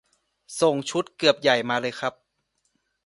[0.61, 2.13] ส่งชุดเกือบใหญ่มาเลยครับ